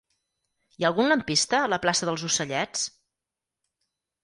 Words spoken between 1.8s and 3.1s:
plaça dels Ocellets?